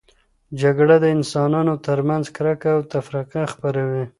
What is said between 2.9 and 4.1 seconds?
تفرقه خپروي.